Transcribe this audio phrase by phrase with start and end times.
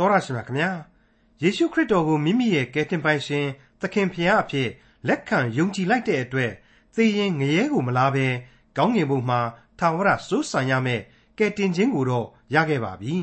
[0.00, 0.70] တော်ရရှိမြခင်ဗျာ
[1.42, 3.46] ယေရှုခရစ်တော်ကိုမိမိရဲ့ကယ်တင်ပိုင်ရှင်
[3.80, 4.68] သခင်ဖရာအဖြစ်
[5.08, 6.52] လက်ခံယုံကြည်လိုက်တဲ့အတွက်
[6.94, 8.26] သေရင်ငရဲကိုမလားပဲ
[8.76, 9.40] ကောင်းငင်ဘုံမှာ
[9.78, 11.00] ထာဝရစိုးစံရမယ်
[11.38, 13.14] ကယ်တင်ခြင်းကိုတော့ရခဲ့ပါပြီ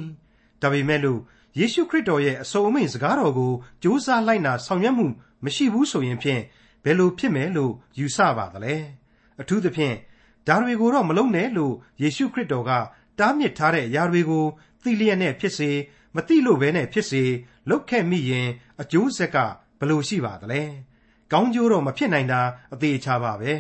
[0.62, 1.20] ဒါပေမဲ့လို့
[1.60, 3.52] ယေရှုခရစ်တော်ရဲ့အစုံအမိန့်စကားတော်ကို
[3.84, 5.06] ကြိုးစားလိုက်နာဆောင်ရွက်မှု
[5.44, 6.42] မရှိဘူးဆိုရင်ဖြင့်
[6.84, 8.76] ဘယ်လိုဖြစ်မယ်လို့ယူဆပါသလဲ
[9.42, 9.96] အထူးသဖြင့်
[10.48, 12.72] ဒါတွေကိုတော့မလုပ်နဲ့လို့ယေရှုခရစ်တော်က
[13.20, 14.46] တားမြစ်ထားတဲ့အရာတွေကို
[14.84, 15.70] သိလျက်နဲ့ဖြစ်စေ
[16.18, 17.24] မသိလို့ပဲနဲ့ဖြစ်စေ
[17.70, 18.48] လုတ်ခဲ့မိရင်
[18.82, 19.38] အကျိုးဆက်က
[19.80, 20.64] ဘလို့ရှိပါသလဲ
[21.32, 22.42] ကောင်းကျိုးတော့မဖြစ်နိုင်တာ
[22.74, 23.54] အသေးချာပါပဲ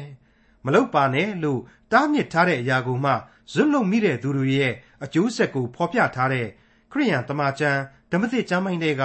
[0.66, 1.60] မလုတ်ပါနဲ့လို့
[1.92, 3.12] တားမြစ်ထားတဲ့အရာကိုမှ
[3.52, 6.48] ဇွတ်လုံမိတဲ့သူတွေရဲ့အကျိုးဆက်ကိုဖော်ပြထားတဲ့
[6.92, 7.80] ခရိယန်တမန်ကျမ်း
[8.12, 9.04] ဓမ္မသစ်ကျမ်းပိုင်းတွေက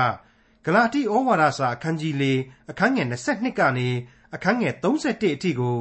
[0.64, 2.24] ဂလာတိဩဝါဒစာအခန်းကြီး၄
[2.70, 3.88] အခန်းငယ်22ကနေ
[4.34, 5.76] အခန်းငယ်31အထိကို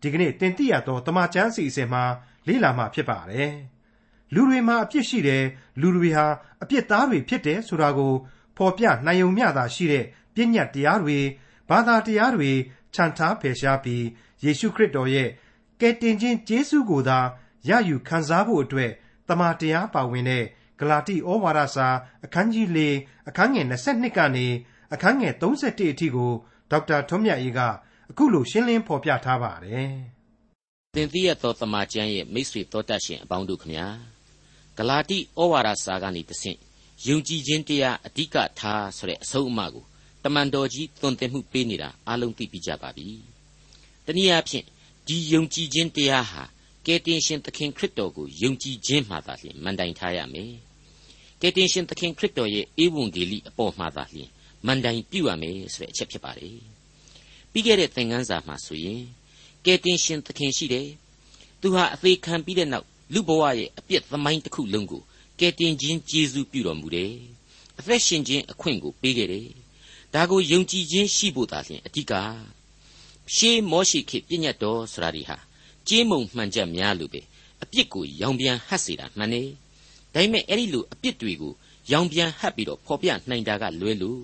[0.00, 2.04] ဒီကနေ့တင်ပြရတော့တမန်ကျမ်းစီအစဉ်မှာ
[2.46, 3.52] လေ့လာမှာဖြစ်ပါတယ်။
[4.34, 5.44] လူတွေမှာအပြစ်ရှိတယ်
[5.80, 6.26] လူတွေဟာ
[6.62, 8.14] အပြစ်သားတွေဖြစ်တယ်ဆိုတာကို
[8.56, 11.18] ဖော်ပြနိုင်ုံမျှသာရှိတဲ့ပြည့်ညတ်တရားတွေ
[11.68, 12.50] ဘာသာတရားတွေ
[12.94, 14.04] ခြံထားဖယ်ရှားပြီး
[14.44, 15.28] ယေရှုခရစ်တော်ရဲ့
[15.80, 17.18] ကယ်တင်ခြင်းကျေးဇူးကိုသာ
[17.68, 18.90] ရယူခံစားဖို့အတွက်
[19.28, 20.44] တမန်တရားပါဝင်တဲ့
[20.78, 21.88] ဂလာတိဩဝါဒစာ
[22.24, 22.78] အခန်းကြီး၄
[23.28, 24.46] အခန်းငယ်22ကနေ
[24.94, 26.32] အခန်းငယ်31အထိကို
[26.70, 27.60] ဒေါက်တာထွန်းမြတ်အေးက
[28.10, 29.92] အခုလိုရှင်းလင်းဖော်ပြထားပါတယ်။
[30.94, 33.86] သင်သိရသောတမန်ကျမ်းရဲ့မိတ်ဆွေတော်တတ်ရှင်အပေါင်းတို့ခမညာ
[34.80, 36.58] ဂလာတိဩဝါဒစာကနေတဆင့်
[37.06, 39.84] ယုံကြည်ခြင်းတရားအဓိကထားဆိုတဲ့အဆုံးအမကို
[40.24, 43.06] တမန်တော်ကြီးသွန်သင်မှုပေးနေတာအားလုံးသိပြီးကြပါပြီ။
[44.06, 44.64] တနည်းအားဖြင့်
[45.06, 46.42] ဒီယုံကြည်ခြင်းတရားဟာ
[46.86, 50.52] ကယ်တင်ရှင်သခင်ခရစ်တော်ကိုယုံကြည်ခြင်းမှသာလျှင်မန်တိုင်ထားရမယ်။
[51.40, 54.30] ကယ်တင်ရှင်သခင်ခရစ်တော်ရဲ့ဧဝံဂေလိအပေါ်မှသာလျှင်
[54.66, 56.56] မန်တိုင်ပြုရမယ်ဆိုတဲ့အချက်ဖြစ်ပါတယ်။
[57.52, 59.02] ပြီးခဲ့တဲ့သင်ခန်းစာမှာဆိုရင်
[59.64, 60.88] ကယ်တင်ရှင်သခင်ရှိတယ်။
[61.60, 65.02] သူဟာအသေးခံပြီးတဲ့နောက် လူဘဝရဲ့အပြစ်သမိုင်းတစ်ခုလုံးကို
[65.38, 67.12] ကယ်တင်ခြင်းကျေးဇူးပြုတော်မူတယ်။
[67.78, 69.48] အသက်ရှင်ခြင်းအခွင့်ကိုပေးခဲ့တယ်။
[70.14, 72.12] ဒါကိုယုံကြည်ခြင်းရှိဖို့သာလျှင်အဓိက
[73.34, 75.36] ရှေးမောရှိခေပြည့်ညတ်တော်ဆိုတာဒီဟာ
[75.88, 77.20] ကြေးမုံမှန်ချက်များလို့ပဲ
[77.62, 79.42] အပြစ်ကိုရောင်ပြန်ဟတ်စေတာမှန်နေ။
[80.14, 81.52] ဒါပေမဲ့အဲ့ဒီလိုအပြစ်တွေကို
[81.92, 84.22] ရောင်ပြန်ဟတ်ပြီးတော့ဖော်ပြနိုင်တာကလွဲလို့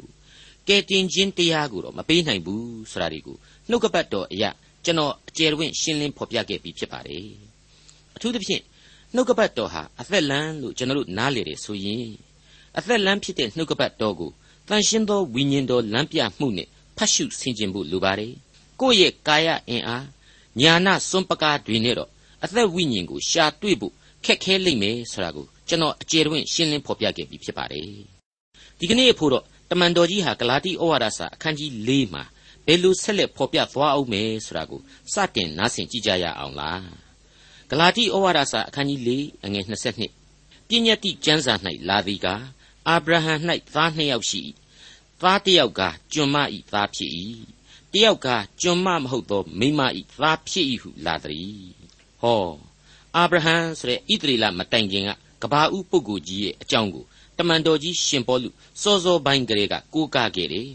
[0.69, 3.37] ကယ်တင်ခြင်းတရားကိုတော့မပေးနိုင်ဘူးဆိုတာဒီကို
[3.69, 4.51] နှုတ်ကပတ်တော်အရာ
[4.85, 7.27] ကျွန်တော်အကျယ်တွင်ရှင်းလင်းဖော်ပြခဲ့ပြီးဖြစ်ပါတယ်။
[8.17, 8.63] အထူးသဖြင့်
[9.15, 12.11] နှုတ်ကပတ်တော်ဟာအသက်လန်းလို့ကျွန်တော်တို့နားလေတယ်ဆိုရင်
[12.79, 14.31] အသက်လန်းဖြစ်တဲ့နှုတ်ကပတ်တော်ကို
[14.69, 18.33] တန်ရှင်းသောဝိညာဉ်တော်လမ်းပြမှုနဲ့ဖတ်ရှုဆင်ခြင်ဖို့လိုပါတယ်
[18.81, 20.07] ကိုယ့်ရဲ့ကာယအင်အား
[20.61, 22.11] ညာနာစွန့်ပကားတွေနဲ့တော့
[22.45, 23.93] အသက်ဝိညာဉ်ကိုရှာတွေ့ဖို့
[24.25, 27.87] ခက်ခဲလိမ့်မယ်ဆိုတာကိုကျွန်တော်အကျေတွင်ရှင်းလင်းဖော်ပြခဲ့ပြီးဖြစ်ပါတယ်
[28.79, 32.23] ဒီကနေ့ဖို့တော့တမန်တော်ကြီးဟာဂလာတိဩဝါဒစာအခန်းကြီး၄မှာ
[32.67, 34.81] ဘယ်လိုဆက်လက်ဖော်ပြသွားအောင်မယ်ဆိုတာကို
[35.13, 37.06] စတင်နားဆင်ကြည့်ကြရအောင်လား
[37.71, 39.11] ဂလာတိဩဝါဒစာအခန်းကြီး၄
[39.45, 39.65] အငယ်
[40.17, 41.55] 22ပညတ်တိကျမ်းစာ၌
[41.89, 42.43] လာသည်ကား
[42.89, 43.35] အာဗြဟံ၌
[43.75, 44.41] သားနှစ်ယောက်ရှိ၏
[45.21, 45.83] သားတစ်ယောက်က
[46.13, 46.37] ကျွန်မ၏
[46.73, 47.11] သားဖြစ်၏
[47.93, 48.29] တယောက်က
[48.63, 49.81] ကျွန်မမဟုတ်သောမိမ၏
[50.21, 51.65] သားဖြစ်၏ဟုလာသည်
[52.23, 52.47] ဟော
[53.17, 55.11] အာဗြဟံဆိုတဲ့ဣသရေလမတိုင်ခင်က
[55.43, 57.05] ကဘာဦးပုဂ္ဂိုလ်ကြီးရဲ့အကြောင်းကို
[57.39, 58.49] တမန်တော်ကြီးရှင်ပေါလု
[58.83, 60.69] စောစောပိုင်းကလေးကကိုးကားခဲ့တယ်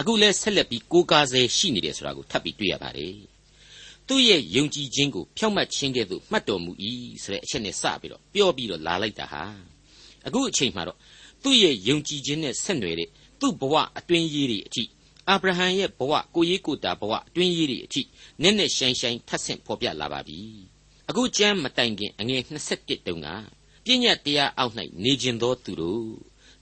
[0.00, 3.35] အခုလဲဆက်လက်ပြီးကိုးကားဆဲရှိနေတယ်ဆိုတာကိုထပ်ပြီးတွေ့ရပါတယ်
[4.08, 6.72] သူ့ရဲ့ယုံကြည်ခြင်းကိုဖြောင့်မတ်ခြင်းကဲ့သို့မှတ်တော်မူ၏
[7.22, 9.42] ဆိုတဲ့အချက်နဲ့စပြီးတော့ပြောပြီးတော့လာလိုက်တာဟာ
[10.26, 10.98] အခုအချိန်မှာတော့
[11.42, 13.08] သူ့ရဲ့ယုံကြည်ခြင်းနဲ့ဆက်နွယ်တဲ့
[13.40, 14.84] သူ့ဘဝအတွင်းရေးတွေအထိ
[15.28, 18.02] အာဗြဟံရဲ့ဘဝကိုရေးကိုတာဘဝအတွင်းရေးတွေအထိ
[18.42, 20.40] နက်နက်ရှိုင်းရှိုင်းထပ်ဆင့်ဖော်ပြလာပါပြီ
[21.08, 22.42] အခုကျမ်းမတိုင်ခင်အငယ်
[22.74, 23.28] 27တုန်းက
[23.84, 24.74] ပြည့်ညတ်တရားအောက်၌
[25.04, 26.10] နေခြင်းသောသူတို့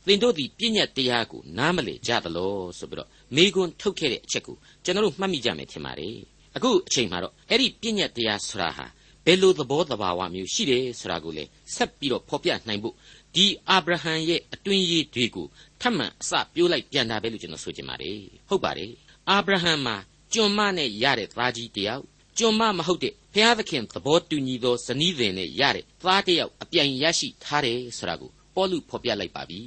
[0.07, 6.17] သင်တို့သည်ပြည့်ညတ်တရားကိုနားမလည်ကြသလောဆိုပြီးတော့မိကွန်းထုတ်ခဲ့တဲ့အချက်ကိုကျွန်တော်တို့မှတ်မိကြမယ်ထင်ပါတယ်
[6.57, 8.87] အခုအချိန်မှာတော့အဲ့ဒီပြည့်ညတ်တရားဆိုတာဟာ
[9.27, 11.45] ဘယ်လိုသဘောတဘာဝမျိုးရှိတယ်ဆိုတာကိုလေ
[11.75, 12.95] ဆက်ပြီးတော့ဖော်ပြနိုင်ဖို့
[13.35, 15.47] ဒီအာဗြဟံရဲ့အတွင်းရေးတွေကို
[15.81, 18.93] ထပ်မံအစပြိုးလိုက်ပြန်တာပဲလို့ကျွန်တော်ဆိုချင်ပါတယ်ဟုတ်ပါတယ်
[19.29, 19.97] အာဗြဟံမှာ
[20.35, 22.05] ကျွန်မနဲ့ရတဲ့သားကြီးတယောက်
[22.39, 29.61] ကျွန်မမဟုတ်တဲ့ဘုရားသခင်သဘောတူညီသောဇနီးသည်နဲ့ရတဲ့သားတယောက်အပြိုင်ရရှိထားတယ်ဆိုတာကိုပေါလုဖော်ပြလိုက်ပါပြီ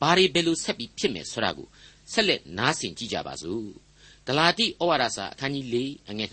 [0.00, 1.68] ဘာတွေဘယ်လိုဆက်ပြီးဖြစ်မယ်ဆိုတာကို
[2.12, 3.83] ဆက်လက်နားဆင်ကြည့်ကြပါစို့
[4.26, 5.76] ဂလာတိဩဝါဒစာအခန်းကြီး၄
[6.10, 6.28] အငယ်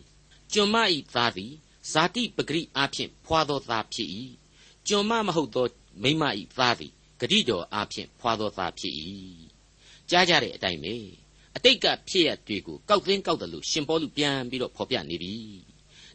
[0.00, 1.52] 23ကျွန်မဤသားသည်
[1.92, 4.08] ဇာတိပဂရိအားဖြင့်ဖွာသောသားဖြစ်၏
[4.88, 5.66] ကျွန်မမဟုတ်သော
[6.02, 8.92] မိမဤသားသည်ဂတိတော်အားဖြင့်ဖွာသောသားဖြစ်၏
[10.10, 10.94] ကြားကြတဲ့အတိုင်းပဲ
[11.56, 15.34] အတိတ်ကဖြစ်ရတွေကိုကောက်သိန်းကောက်တယ်လို့ရှင်ပေါလုပြန်ပြီးတော့ဖော်ပြနေပြီ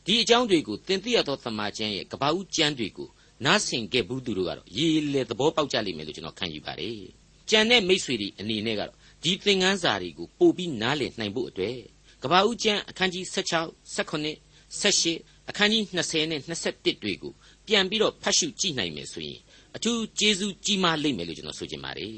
[0.05, 3.09] ဒီအကြောင်းတွေကိုသင်သိရသောသမာကျမ်းရဲ့ကပ္ပဦးကျမ်းတွေကို
[3.45, 7.01] နားဆင်ခဲ့ဘူးသူတို့ကတော့ရေလေသဘောပေါက်ကြလိမ့်မယ်လို့ကျွန်တော်ခံယူပါတယ်
[7.49, 11.77] ကြံတဲ့မိษွေတွေအနေနဲ့ကတော့ ဒီသင်ခန်းစာတွေကိုပို့ပြီးနားလည်နိုင်ဖို့အတွက်
[12.23, 14.49] ကဘာဦးကျမ်းအခန်းကြီး16 18
[14.81, 17.33] 18အခန်းကြီး20နဲ့21တွေကို
[17.67, 19.39] ပြန်ပြီးတော့ဖတ်ရှုကြည့်နိုင်မယ်ဆိုရင်
[19.75, 22.13] အထူးကျေးဇူးကြီးမားလိမ့်မယ်လို့ကျွန်တော်ဆိုချင်ပါတယ်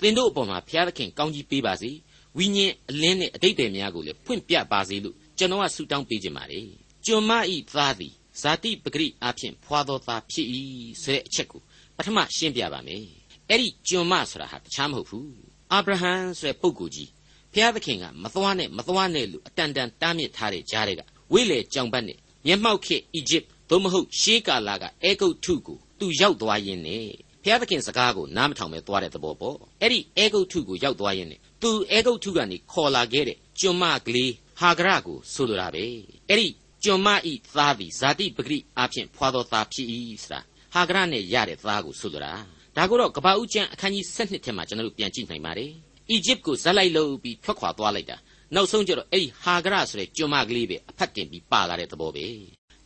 [0.00, 1.90] သင်တို့အပေါ်မှာဘုရားသခင်ကောင်းကြီးပေးပါစေ
[2.38, 6.66] ဝိညာဉ်အလင်းနဲ့အတိတ်တွေများကိုလည်းဖွင့်ပြပါစေလို့ကျွန်တော်ကဆုတောင်းပေးချင်ပါတယ်
[7.06, 10.46] ကျွန်မဤသားသည်ဇာတိပဂရိအဖြစ်ဖွာသောသားဖြစ်၏
[11.02, 11.60] ဆိုတဲ့အချက်ကို
[11.96, 13.04] ပထမရှင်းပြပါမယ်
[13.50, 17.10] အဲ့ဒီကျွန်မဆိုတာဟာတခြားမဟုတ်ဘူး အာဗြဟံဆိုတဲ့ပုဂ္ဂိုလ်ကြီး
[17.52, 21.02] ဘုရားသခင်ကမသွားနဲ့မသွားနဲ့လို့အတန်တန်တားမြစ်ထားတဲ့ကြားတွေက
[21.32, 27.06] ဝိလေကြောင်ပတ်နဲ့မျက်မှောက်ခေအီဂျစ်သို့မဟုတ်ရှေးကာလကအဲဂုတ်ထုကိုသူရောက်သွားရင်းနဲ့
[27.42, 35.84] ဘုရားသခင်စကားကိုနားမထောင်ပဲသွားတဲ့သဘောပေါ့အဲ့ဒီအဲဂုတ်ထုကိုရောက်သွားရင်းနဲ့သူအဲဂုတ်ထုကနေခေါ်လာခဲ့တဲ့ကျွန်မကလေးဟာဂရကိုဆိုလိုတာပဲ
[36.28, 36.48] အဲ့ဒီ
[36.84, 39.88] ကျွန်မဤသားသည်ဇာတိပဂရိအဖြစ်ဖွာသောသားဖြစ်၏
[40.22, 40.40] ဆိုတာ
[40.74, 42.32] ဟာဂရနဲ့ရတဲ့သားကိုဆိုလိုတာ
[42.76, 45.70] ဒါကိုတော့ကပ္ပဦးကျမ်းအခန်းကြီး7ထဲမှာကျွန်တော်တို့ပြန်ကြည့်နိုင်ပါတယ်
[46.10, 48.16] အီဂျစ်ကိုဇက်လိုက်လို့ပြီးထွက်ခွာသွားလိုက်တာ
[48.54, 52.26] နောက်ဆုံးကျတော့အဲ့ဒီဟာဂရဆိုတဲ့ကျွန်မကလေးပဲအဖတ်တင်ပြီးပါလာတဲ့သဘောပဲ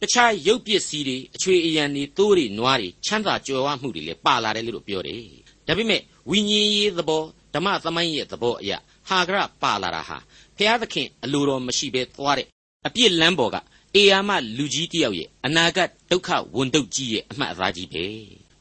[0.00, 5.22] တခြားရုပ်ပစ္စည်းတွေအချွေအရံတွေတိုးတွေနွားတွေချမ်းသာကြွယ်ဝမှုတွေလည်းပါလာတယ်လို့ပြောတယ်
[5.66, 6.00] ဒါပေမဲ့
[6.30, 7.22] ဝိညာဉ်ရေးသဘော
[7.54, 8.72] ဓမ္မသမိုင်းရဲ့သဘောအရ
[9.08, 10.18] ဟာဂရပါလာတာဟာ
[10.56, 12.46] ဖျားသခင်အလိုတော်မရှိဘဲသွားတဲ့
[12.86, 13.56] အပြစ်လမ်းပေါ်က
[13.96, 18.04] အေယာမလူကြီးတယောက်ရဲ့အနာဂတ်ဒုက္ခဝန်တုပ်ကြီးရဲ့အမှတ်အသားကြီးပဲ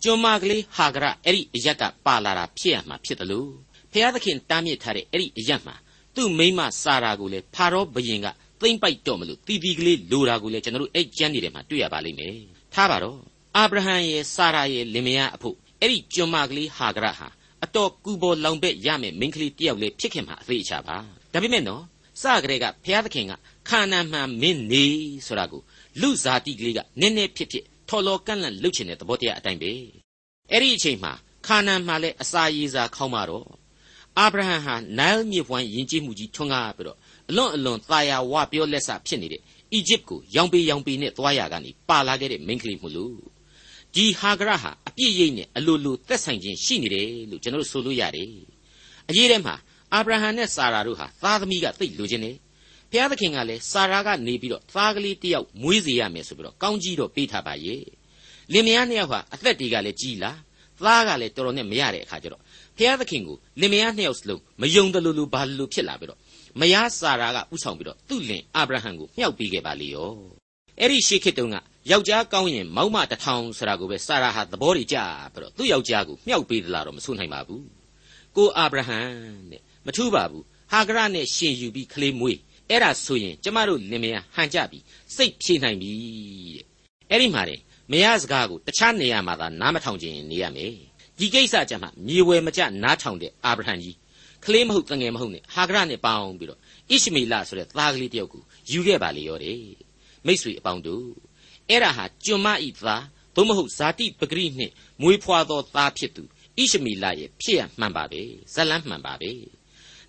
[0.04, 3.52] ကျွမ်းမကလေးဟာဂရအဲ့ဒီအရက်ကပါလာတာဖြစ်ရမှာဖြစ်တယ်လို့
[3.92, 5.76] ဖျားသခင်တားမြစ်ထားတဲ့အဲ့ဒီအရက်မှာ
[6.16, 8.28] သူ့မိမစာရာကိုလေဖာရောဘယင်က
[8.62, 12.36] သိမ့်ပိုက်တော့မလို့တီတီကလေးလိုတာကိုလေကျွန်တော်တို့အဲ့ကျမ်းနေတယ်မှာတွေ့ရပါလိမ့်မယ်
[12.74, 13.20] ထားပါတော့
[13.58, 17.28] အာဗြဟံရဲ့စာရာရဲ့လင်မယားအဖို့အဲ့ဒီကျွမ်းမကလေးဟာဂရဟာ
[17.64, 20.98] အတော်ကူပေါ်လောင်ဘက်ရမယ်မိန်းကလေးတယောက်လေဖြစ်ခင်မှာအသေးအချာပါ
[21.34, 21.84] ဒါပေမဲ့နော်
[22.22, 23.34] စကတည်းကဘုရားသခင်က
[23.70, 24.86] ခါနာမှန်မင်းနေ
[25.28, 25.62] ဆိုတာကို
[26.02, 29.72] လူဇာတိကလေးကနည်းနည်းဖြစ်ဖြစ် ထော်လော်ကန့်လန့်လှုပ်ချင်တဲ့သဘောတရားအတိုင်းပဲ
[30.52, 31.14] အဲ့ဒီအချိန်မှာ
[31.48, 33.48] ခါနာမှလည်းအစာရည်စာခေါင်းမတော့
[34.18, 36.98] အာဗြဟံဟာနိုင်းမြစ်ဝိုင်းယဉ်ကျေးမှုကြီးထွန်းကားပြီးတော့
[37.30, 39.42] အလွန်အလွန်သာယာဝပြောလက်ဆဖြစ်နေတဲ့
[39.74, 43.16] အီဂျစ်ကိုရောင်ပေရောင်ပေနဲ့သွားရကနေပါလာခဲ့တဲ့မိန်းကလေးမို့လို့
[43.96, 48.30] ဒီဟာဂရဟာအပြည့်ရိပ်နဲ့အလိုလိုသက်ဆိုင်ခြင်းရှိနေတယ်လို့ကျွန်တော်တို့ဆိုလို့ရတယ်
[49.10, 49.56] အရေးထဲမှာ
[49.94, 52.36] အာဗြဟံနဲ့စာရာတို့ဟာသားသမီးကသိလိုချင်တယ်
[52.92, 57.84] ဘုရားသခင်ကလည်းစာရာကနေပြီးတော့သားကလေးတယောက်မွေးစေရမယ်ဆိုပြီးတော့ကောင်းကြီးတော့ပေးထားပါရဲ့
[58.54, 60.32] လင်မယားနှစ်ယောက်ဟာအသက်တွေကလည်းကြီးလာ
[60.84, 62.42] သားကလည်းတော်တော်နဲ့မရတဲ့အခါကျတော့
[62.78, 66.20] ဘုရားသခင်ကိုလင်မယားနှစ်ယောက်စလုံးမယုံတယ်လို့လို့ဘာလို့ဖြစ်လာပြီးတော့
[66.60, 70.12] မယားစာရာကဥဆောင်ပြီးတော့သူ့လင်အာဗြဟံကိုမြှောက်ပေးခဲ့ပါလေရော
[70.80, 71.56] အဲ့ဒီရှေးခေတ်တုန်းက
[71.92, 74.98] ယောက်ျားကောင်းရင်မောက်မတထောင်ဆိုတာကိုပဲစာရာဟာသဘောတွေကြ
[75.34, 77.66] ပြီးတော့သူ့ယောက်ျားကိုမြှောက်ပေးသလားတော့မဆိုနိုင်ပါဘူး
[78.36, 79.00] ကိုအာဗြဟံ
[79.52, 82.40] တဲ့မထူးပါဘူးဟာဂရနဲ့ရှင်ယူပြီးကလေးမွေး
[82.70, 84.80] အဲ့ဒါဆိုရင်ကျမတို့လင်မယားဟန်ကြပြီ
[85.16, 85.92] စိတ်ဖြေနိုင်ပြီ
[86.56, 86.66] တဲ့
[87.12, 87.60] အဲ့ဒီမှာတဲ့
[87.92, 90.74] မယားစကားကိုတခြားနေရာမှာသာနားမထောင်ခြင်းနေရမယ်
[91.20, 93.96] ဒီကိစ္စကြမှာမြေဝယ်မကြနားထောင်တဲ့အာဗြဟံကြီး
[94.46, 99.60] ကလေးမဟုတ်တငယ်မဟုတ်နဲ့ဟာဂရနဲ့ပေါင်းပြီးတော့ဣရှမေလဆိုတဲ့သားကလေးတယောက်ကိုယူခဲ့ပါလေရောတဲ့
[100.26, 101.08] မိษွေအပေါင်းတို့
[101.70, 103.04] အဲ့ဒါဟာကျွန်မဤသား
[103.36, 106.24] သို့မဟုတ်ဇာတိပဂရိနှင့်မွေးဖွာသောသားဖြစ်သူ
[106.58, 108.22] ဣရှမေလရဲ့ဖြစ်ရမှန်ပါပဲ
[108.54, 109.32] ဇလန်းမှန်ပါပဲ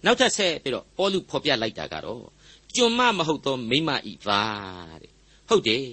[0.04, 2.24] နောက်ထပ်ဆက်ပြီးတော့ပေါလုဖော်ပြလိုက်တာကတော့
[2.76, 5.12] ကျွန်မမဟုတ်သောမိမဤသားတဲ့
[5.48, 5.84] ဟုတ်တယ်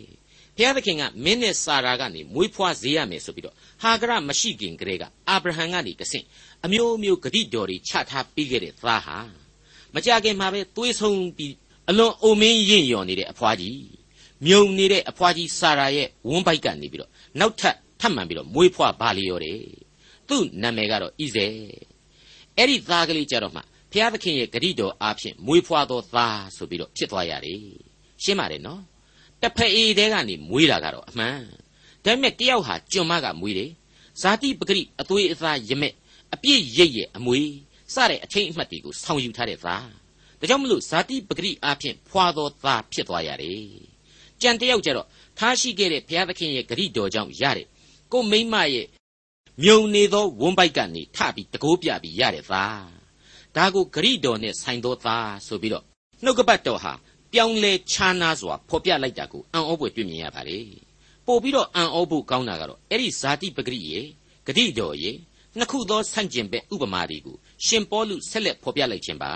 [0.57, 6.25] ဘုရားသခင်ကမင်းနဲ့စာရာကနေမွေးဖွားစေရမယ်ဆိုပြီးတော့ဟာဂရမရှိခင်ကတည်းကအာဗြဟံကနေတဆင့်
[6.65, 9.17] အမျိုးမျိုးဂတိတော်တွေချထားပေးခဲ့တဲ့သားဟာ
[9.95, 11.53] မကြခင်မှာပဲသွေးဆုံးပြီး
[11.89, 13.81] အလွန်အိုမင်းရင့်ရော်နေတဲ့အဖွားကြီး
[14.45, 19.61] မြုံနေတဲ့အဖွားကြီးစာရာရဲ့ဝန်းပိုက်ကနေပြီးတော့နောက်ထပ်ထပ်မှန်ပြီးတော့မွေးဖွားပါလျော်တယ်
[20.29, 21.47] သူ့နာမည်ကတော့ဣဇဲ
[22.57, 27.61] အဲ့ဒီသားကလေးကြတော့မှ ဘုရားသခင်ရဲ့ဂရိတော်အားဖြင့်မွေးဖွားသောသားဆိုပြီးတော့ဖြစ်သွားရတယ်
[28.23, 28.81] ရှင်းပါတယ်နော်
[29.41, 31.39] တဖအေတဲကနေမွေးတာကတော့အမှန်
[32.03, 33.71] ဒါပေမဲ့တယောက်ဟာကျွန်မကမွေးတယ်
[34.21, 35.93] ဇာတိပဂရိအသွေးအသားရမက်
[36.33, 37.39] အပြည့်ရိပ်ရဲ့အမွေ
[37.93, 39.87] စတဲ့အထိတ်အမှတ်တွေကိုဆောင်ယူထားတဲ့သား
[40.39, 43.67] ဒါကြောင့်မလို့ဇာတိပဂရိအားဖြင့်ဖွာသောသားဖြစ်သွားရတယ်
[44.41, 47.67] ကြံတယောက်ကြတော့ထားရှိခဲ့တဲ့ဘုရားသခင်ရဲ့ဂရိတော်ကြောင့်ရတဲ့
[48.11, 48.87] ကိုမိမရဲ့
[49.63, 52.96] မြုံနေသောဝန်းပိုက်ကနေထပြီးတကိုးပြပြီးရတဲ့သား
[53.57, 55.83] ဒါကိုဂရိတော်နဲ့ဆိုင်သောသားဆိုပြီးတော့
[56.23, 56.93] နှုတ်ကပတ်တော်ဟာ
[57.33, 60.59] ပြောင်းလဲခြားနာစွာဖော်ပြလိုက်တာကိုအံ့ဩဖွယ်တွေ့မြင်ရပါလေ
[61.25, 63.99] ပို့ပြီးတော့အံ့ဩဖို့ကောင်းတာကတော့အဲ့ဒီဇာတိပဂရိရေ
[64.45, 65.11] ဂရိတော်ရေ
[65.57, 67.35] နှစ်ခုသောဆန့်ကျင်ဘက်ဥပမာတွေကို
[67.65, 69.31] ရှင်ပေါလုဆက်လက်ဖော်ပြလိုက်ခြင်းပါ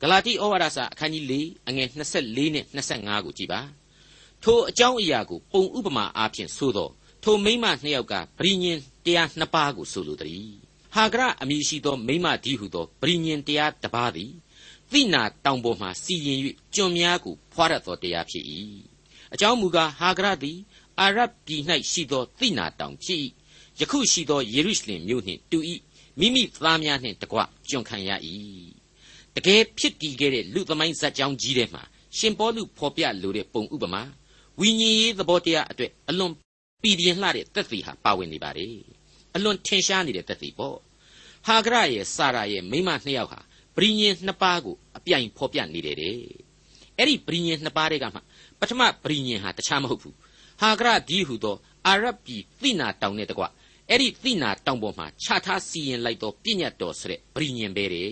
[0.00, 1.34] ဂလာတိဩဝါဒစာအခန်းကြီး၄
[1.68, 1.88] အငယ်
[2.20, 3.60] 24နဲ့25ကိုကြည်ပါ
[4.42, 6.92] ထိုအကြောင်းအရာကိုပုံဥပမာအားဖြင့်ဆိုတော့
[7.24, 14.32] ထိုမိမနှစ်ယောက်ကဗြိညင်တရားနှစ်ပါးကိုဆိုလိုသည် ဟာဂရအမည်ရှိသောမိမဒီဟုသောဗြိညင်တရားတစ်ပါးသည်
[14.92, 16.38] သိနာတောင်ပေါ်မှစီရင်၍
[16.74, 18.44] ကျွန်များကိုဖွာရသောတရားဖြစ်၏
[19.32, 20.58] အကြောင်းမူကားဟာဂရသည်
[21.00, 23.20] အာရဗ်ပြည်၌ရှိသောသိနာတောင်ဖြစ်၏
[23.80, 25.58] ယခုရှိသောယေရုရှလင်မြို့နှင့်တူ၏
[26.18, 28.10] မိမိသားများနှင့်တကွကျွန်ခံရ၏
[29.36, 31.82] တကယ်ဖြစ်တည်ခဲ့တဲ့လူသမိုင်းဇာတ်ကြောင်းကြီးထဲမှာ
[32.18, 34.02] ရှင်ပေါလုဖော်ပြလိုတဲ့ပုံဥပမာ
[34.60, 36.32] ဝိညာဉ်ရေးသဘောတရားအတွက်အလွန်
[36.82, 38.68] ပြည်ပြင်းလှတဲ့သက်သေဟာပါဝင်နေပါလေ
[39.34, 40.76] အလွန်ထင်ရှားနေတဲ့သက်သေပေါ့
[41.46, 43.40] ဟာဂရရဲ့စာရာရဲ့မိမနှစ်ယောက်ဟာ
[43.76, 46.16] ပရိညင်နှစ်ပါးကိုအပြိုင်ဖော်ပြနေတယ်တဲ့
[46.96, 48.20] အဲ့ဒီပရိညင်နှစ်ပါးတွေကမှ
[48.60, 50.16] ပထမပရိညင်ဟာတခြားမဟုတ်ဘူး
[50.60, 51.56] ဟာဂရဒီဟုသော
[51.86, 53.44] အာရဗ်ပြည်သိနာတောင်နဲ့တကွ
[53.88, 58.10] အဲ့ဒီသိနာတောင်ပေါ်မှာခြားထားစီရင်လိုက်သောပြည့်ညတ်တော်ဆိုတဲ့ပရိညင်ပဲတဲ့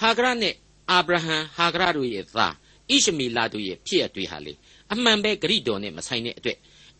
[0.00, 0.54] ဟာဂရနဲ့
[0.90, 2.54] အာဗြဟံဟာဂရတို့ရဲ့သား
[2.90, 4.52] ဣရှမေလတို့ရဲ့ဖြစ်ရတွေဟာလေ
[4.92, 6.58] အမှန်ပဲဂရိတော်နဲ့မဆိုင်တဲ့အတွက်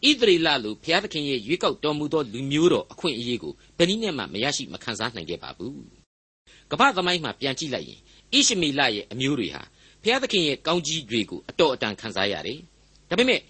[0.08, 5.82] ဣသရေလလူဘုရားသခင်ရဲ့ရွေးကောက်တော်မူသောလူမျိုးတော်အခွင့်အရေးကိုဘယ်နည်းနဲ့မှမရရှိမခံစားနိုင်ခဲ့ပါဘူး
[6.70, 8.00] ကမ္ဘာသမိုင်းမှာပြန်ကြည့်လိုက်ရင်
[8.32, 9.62] ဣရှမေလရဲ့အမျိုးတွေဟာ
[10.02, 12.58] ဘုရားသခင်ရဲ့ကောင်းကြီးတွေကိုအတော်အတန်ခံစားရတယ်
[13.08, 13.42] ဒါပေမဲ့ဣ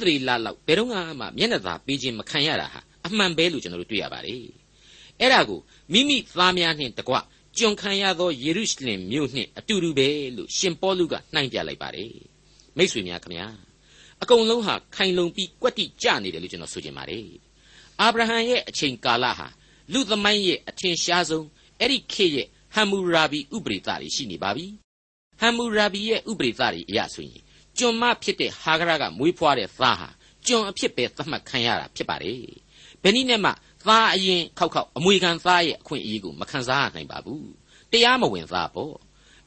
[0.00, 0.96] သရေလလောက်ဘယ်တော့မှ
[1.38, 4.44] မျက်နှာသာပေးခြင်းမခံရတာဟာအမှန်ပဲလို့ကျွန်တော်တို့တွေ့ရပါတယ်
[5.20, 5.60] အဲ့ဒါကို
[5.92, 7.14] မိမိသားများနှင့်တကွ
[7.58, 12.12] ကျွန်ခံရသောယေရုရှလင်မြို့နှင့်အတူတူပဲလို့ရှင်ပေါလုကနှိုင်းပြလိုက်ပါတယ်
[12.76, 13.46] မိတ်ဆွေများခင်ဗျာ
[14.22, 17.26] အကုန်လုံးဟာခိုင်လုံပြီးကွက်တိကြနေတယ်လို့ကျွန်တော်ဆိုချင်ပါတယ်
[18.00, 19.48] အာဗြဟံရဲ့အချိန်ကာလဟာ
[19.92, 21.46] လူသမိုင်းရဲ့အထင်ရှားဆုံး
[21.80, 24.66] အဲ့ဒီခေတ်ရဲ့ဟမ်မူရာဘီဥပရိသတွေရှိနေပါပြီ
[25.40, 27.42] ဟမ်မူရာဘီရဲ့ဥပရိသတွေအရဆိုရင်
[27.78, 30.08] ကျွန်မဖြစ်တဲ့ဟာဂရကမွေးဖွားတဲ့သားဟာ
[30.46, 32.42] ကျွန်အဖြစ်ပဲသတ်မှတ်ခံရတာဖြစ်ပါတယ်
[33.02, 33.50] ဘယ်နည်းနဲ့မှ
[33.88, 37.50] သားအရင်ခောက်ခောက်အမွေခံသားရဲ့အခွင့်အရေးကိုမခံစားနိုင်ပါဘူး
[37.92, 38.94] တရားမဝင်သားပေါ့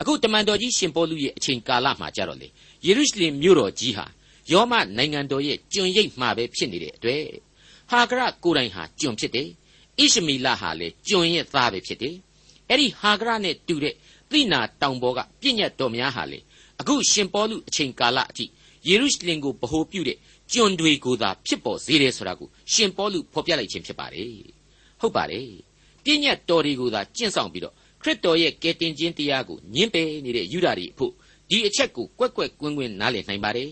[0.01, 2.48] အခုတမန်တော်ကြီးရှင်ပေါလုရဲ့အချိန်ကာလမှာကြတော့လေ
[2.86, 4.05] ယေရုရှလင်မြို့တော်ကြီးဟာ
[4.51, 7.25] ယောမနိုင်ငံတော်ရဲ့ကျွန်ရိပ်မှာပဲဖြစ်နေတဲ့အတွက်
[7.91, 9.47] ဟာဂရကိုယ်တိုင်ဟာကျွန်ဖြစ်တယ်
[9.97, 12.15] ဣရှမီလဟာလေကျွန်ရဲ့သားပဲဖြစ်တယ်
[12.69, 13.95] အဲ့ဒီဟာဂရနဲ့တူတဲ့
[14.31, 16.39] သိနာတောင်ပေါ်ကပြည့်ညတ်တော်များဟာလေ
[16.79, 18.45] အခုရှင်ပေါလုအချိန်ကာလအထိ
[18.87, 20.17] ယေရုရှလင်ကိုဗဟိုပြုတဲ့
[20.53, 24.31] ကျွန်တွေကိုသာဖြစ်ပေါ်စေတယ်ဆိုတာကိုရှင်ပေါလုဖော်ပြလိုက်ခြင်းဖြစ်ပါတယ်
[24.99, 25.47] ဟုတ်ပါတယ်
[26.03, 31.11] ပြည့်ညတ်တော်တွေကိုသာကျင့်ဆောင်ပြီးတော့ခရစ်တော်ရဲ့ကယ်တင်ခြင်းတရားကိုညှင်းပယ်နေတဲ့ယူဒာတွေအဖို့
[31.49, 33.69] ဒီအချက်ကိုကွက်ကွက်ကွင်းကွင်းနားလည်နိုင်ပါတယ်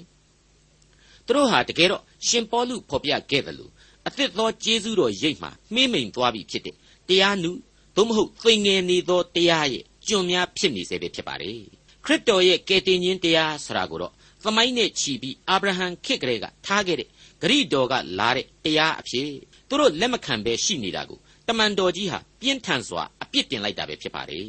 [1.28, 3.72] သူတို့ဟာတကယ်တော့ရှင်ပေါလုဖော်ပြခဲ့တယ်လို့
[4.08, 6.76] အသစ်သောကျေးဇူးတော်ရိပ်မှာမှင်းမိန်သွားပြီဖြစ်တဲ့
[7.10, 7.52] တရားနု
[7.96, 11.60] သို့မဟုတ်သိငယ်နေသောတရားရဲ့ကျွန်များဖြစ်နေစေပဲဖြစ်ပါတယ်
[12.06, 14.14] ခရစ်တော်ရဲ့ကယ်တင်ခြင်းတရားဆိုတာကိုတော့
[14.44, 17.08] သမိုင်းနဲ့ချီပြီးအာဗြဟံခေတ်ကလေးကထားခဲ့တဲ့
[17.42, 19.28] ဂရိတော်ကလာတဲ့တရားအဖြစ်
[19.70, 24.48] သူတို့လက်မခံဘဲရှိနေတာကိုတမန်တော်ကြီးဟာပြင်းထန်စွာအပြစ်တင်လိုက်တာပဲဖြစ်ပါတယ်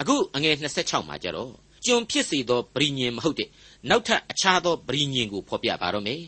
[0.00, 1.52] အခုအငယ်26မှာကြတော့
[1.84, 3.48] ကျွန်ဖြစ်စေသောဗြိညင်မဟုတ်တဲ့
[3.88, 6.22] နောက်ထပ်အခြားသောဗြိညင်ကိုဖော်ပြပါတော့မယ်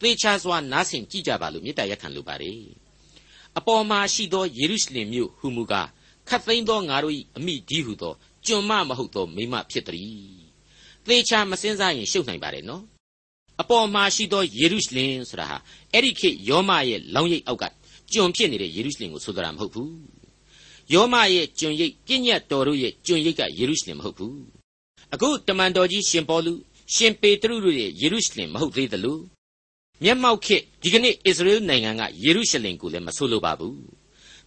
[0.00, 2.60] သေချာစွာနားဆင်ကြည့်ကြပါလို့မေတ္တာရက်ခံလိုပါတယ်
[3.58, 5.88] အပေါ်မှာရှိသောယေရုရှလင်မြို့ဟူမူကား
[6.28, 8.14] ခတ်သိမ်းသောငါတို့၏အမိဒီဟုသော
[8.46, 10.38] ကျွန်မမဟုတ်သောမိမဖြစ်သည်
[11.06, 12.84] သေချာမစင်းစားရင်ရှုပ်နိုင်ပါတယ်နော်
[13.60, 15.56] အပေါ်မှာရှိသောယေရုရှလင်ဆိုတာဟာ
[15.92, 17.64] အဲ့ဒီခေတ်ယောမရဲ့လောင်းရိပ်အောက်က
[18.12, 19.92] ကျွန်ဖြစ်နေတဲ့ယေရုရှလင်ကိုဆိုတာမဟုတ်ဘူး
[20.92, 24.38] ယောမရဲ့ကျွန်ရိပ်ပြည့်ညတ်တော်တို့ရဲ့ကျွန်ရိပ်ကယေရုရှလင်မဟုတ်ဘူး
[25.14, 26.52] အခုတမန်တော်ကြီးရှင်ပေါလု
[26.94, 29.18] ရှင်ပေတရုတို့ရဲ့ယေရုရှလင်မဟုတ်သေးသလို
[30.04, 33.78] မျက်မှောက်ခေတ်ဒီကနေ့အစ္စရေလနိုင်ငံကယေရုရှလင်ကိုလည်းမဆိုလိုပါဘူး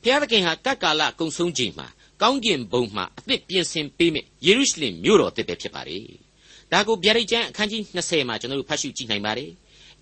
[0.01, 1.87] ဘုရားသခင်ဟာကတ်ကာလကုံဆုံးချိန်မှာ
[2.21, 6.05] ကောင်းကင်ဘုံမှာအသစ်ပြင်ဆင်ပေးမယ့်ယေရုရှလင်မြို့တော်တစ်ပဲဖြစ်ပါတယ်
[6.71, 9.49] ဒါကိုဗျာဒိတ်ကျမ်းအခန်းကြီး20မှာကျွန်တော်တို့ဖတ်ရှုကြည့်နိုင်ပါတယ်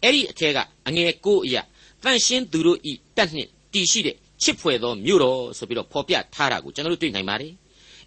[0.03, 1.61] အဲ့ဒီအထက်ကအငယ်9အရာ
[2.03, 7.53] တန့်ရှင်းသူတို့ဤတက်နှစ်တည်ရှိတဲ့ချစ်ဖွယ်သောမြို့တော်ဆိုပြီးတော့ဖော်ပြထားတာကိုကျွန်တော်တို့တွေ့နိုင်ပါတယ်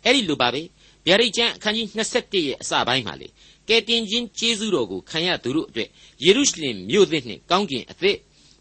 [0.04, 0.62] အဲ့ဒီလိုပါပဲ
[1.06, 3.28] ဗျာဒိတ်ကျမ်းအခန်းကြီး21ရဲ့အစပိုင်းမှာလေ
[3.68, 5.88] ကယ်တင်ခြင်းကျေးဇူးတော်ကိုခံရသူတို့အတွက်
[6.24, 8.16] ယေရုရှလင်မြို့သစ်နှင့်ကောင်းကင်အသစ်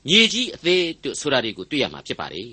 [0.08, 2.48] မြေကြီးအသစ်တို့ဆိုတာတွေကိုတွေ့ရမှာဖြစ်ပါတယ်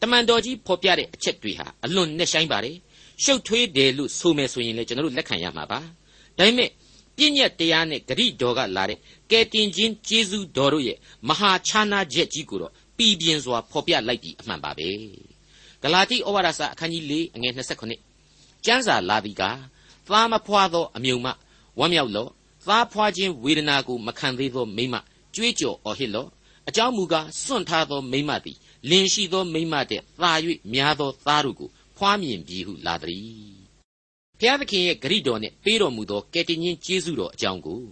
[0.00, 2.76] တမန်တော်ကြီးဖော်ပြတဲ့အချက်တွေဟာအလွန်နဲ့ဆိုင်ပါတယ်
[3.24, 5.80] ရှုပ်ထွေးတယ်လို့ဆိုမယ်ဆိုရင်လည်းကျွန်တော်တို့လက်ခံရမှာပါ
[6.38, 6.70] ဒါပေမဲ့
[7.16, 8.98] ပြည့်ညက်တရားနဲ့ဂရိတော်ကလာတဲ့
[9.30, 14.88] ကယ်တင်ခြင်းကျေးဇူးတော်တို့ရဲ့မဟာခြားနာချက်ကြီးကိုတော့ပြည်ပြင်းစွာဖော်ပြလိုက်ပြီးအမှန်ပါပဲ
[15.82, 17.52] ဂလာတိဩဝါဒစာအခန်းကြီး၄အငယ်
[18.08, 19.42] 29ကျမ်းစာလာသည်က
[20.08, 21.28] သားမဖွာသောအမြုံမ
[21.78, 22.30] ဝမ်းမြောက်လော့
[22.66, 24.94] သားဖွာခြင်းဝေဒနာကိုမခံသေးသောမိမ
[25.34, 26.28] ကြွေးကြော်အော်ဟစ်လော့
[26.68, 28.56] အကြောင်းမူကားစွန့်ထားသောမိမသည်
[28.90, 30.32] လင်ရှိသောမိမတဲ့သာ၍
[30.72, 33.58] များသောသားတို့ကိုဖွားမြင်ပြီးဟုလာသည်
[34.38, 37.82] ဘုရားသခင်ရဲ့ဂရိတော်နဲ့ပေးတော်မူသောကယ်တင်ရှင်ကျေးဇူးတော်အကြောင်းကို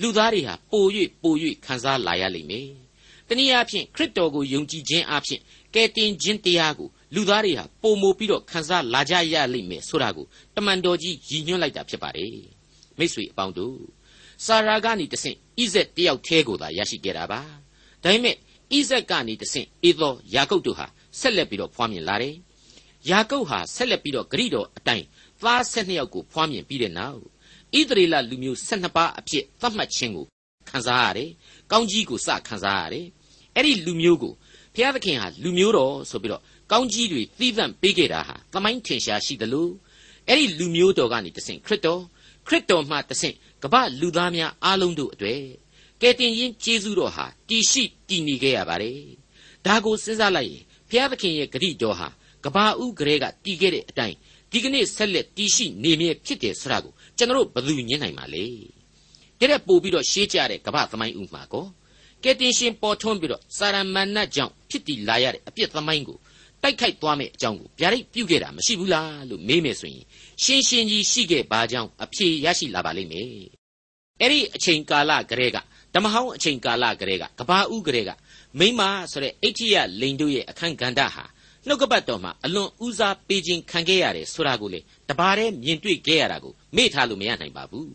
[0.00, 0.84] လူသားတွေဟာပို၍
[1.22, 1.34] ပို၍
[1.64, 2.68] ခံစားလာရလိမ့်မယ်။
[3.28, 5.40] တနည်းအားဖြင့်ခရစ်တော်ကိုယုံကြည်ခြင်းအပြင်
[5.74, 12.36] ကယ်တင်ခြင်းတရားကိုလူသားတွေဟာပုံမိုပြီးတော့ခံစားလာကြရလိမ့်မယ်ဆိုတာကိုတမန်တော်ကြီးရည်ညွှန်းလိုက်တာဖြစ်ပါတယ်။
[12.98, 13.78] မိတ်ဆွေအပေါင်းတို့
[14.44, 17.40] စာရာကနေတဆင့်ဣဇက်တယောက်တည်းကိုသာရရှိခဲ့တာပါ။
[18.02, 18.36] ဒါပေမဲ့
[18.74, 20.86] ဣဇက်ကနေတဆင့်အေသောယာကုပ်တို့ဟာ
[21.18, 22.34] ဆက်လက်ပြီးတော့ဖွားမြင်လာတယ်။
[23.10, 25.06] ယာကုပ်ဟာဆက်လက်ပြီးတော့ဂရိတော်အတိုင်း
[25.42, 27.18] သား၁၂ယောက်ကိုဖွားမြင်ပြီးတဲ့နောက်
[27.78, 30.26] ဣသရေလလူမျိုး၁၂ပါးအဖြစ်သတ်မှတ်ခြင်းကို
[30.70, 31.30] ခံစားရတယ်။
[31.72, 33.06] ကောင်းကြီးကိုစခံစားရတယ်။
[33.56, 34.32] အဲ့ဒီလူမျိုးကို
[34.74, 39.72] ဘုရားသခင်ဟာလူမျိုးတော်ဆိုပြီးတော့ကောင်းကြီးတွေသီးသန့်ပေးခဲ့တာဟာသမိုင်းထင်ရှားရှိတယ်လို့
[40.28, 42.02] အဲ့ဒီလူမျိုးတော်ကနေတဆင့်ခရစ်တော်
[42.46, 45.42] ခရစ်တော်မှတဆင့်ကမ္ဘာလူသားများအားလုံးတို့အတွေ့
[46.00, 48.98] ကယ်တင်ရှင်ကျေးဇူးတော်ဟာတည်ရှိတည်နေခဲ့ရပါတယ်။
[49.66, 52.08] ဒါကိုစဉ်းစားလိုက်ရင်ဘဖျားသခင်ရဲ့ဂရိတော်ဟာ
[52.44, 54.16] ကဘာဦးကလေးကတီးခဲ့တဲ့အတိုင်း
[54.52, 58.44] ဒီကနေ့ဆက်လက်တည်ရှိနေမြဲဖြစ်တယ်ဆိုတာကိုကျွန်တော်ဘယ်သူညင်းနိုင်ပါလဲ
[59.38, 61.66] တဲ့တဲ့ပို့ပြီးတော့ရှေးကြတဲ့ကဘာသမိုင်းဥမှာကော
[62.24, 66.18] ကဲတင်ရှင်ပေါ်ထွန်းပြီးတော့စာရမဏတ်ကြောင့်ဖြစ်တည်လာရတဲ့အပြစ်သမိုင်းကို
[66.62, 70.04] တိုက်ခိုက်သွားမယ့်အကြောင်းကိုဗျာဒိတ်ပြုခဲ့တာမရှိဘူးလားလို့မေးမယ်ဆိုရင်
[70.42, 73.26] ရှင်းရှင်းကြီးရှိခဲ့ပါကြောင်းအဖြေရရှိလာပါလိမ့်မယ်
[74.20, 75.56] အဲ့ဒီအချိန်ကာလကလေးက
[75.94, 78.10] ဓမ္မဟောင်းအချိန်ကာလကလေးကကဘာဦးကလေးက
[78.58, 78.80] မိမ
[79.12, 81.24] ဆိုတဲ့အိဋ္ဌိယလိန်တို့ရဲ့အခန်းကဏ္ဍဟာ
[81.66, 87.90] နှုတ်ကပတ်တော်မှာအလွန်ဦးစားပေးခြင်းခံခဲ့ရတယ်ဆိုတာကိုလေတပါးတည်းမြင်တွေ့ခဲ့ရတာကိုမေ့ထားလို့မရနိုင်ပါဘူး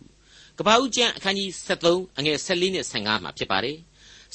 [0.58, 3.78] ကဘာဦးကျမ်းအခန်းကြီး73အငယ်14နဲ့15မှာဖြစ်ပါတယ်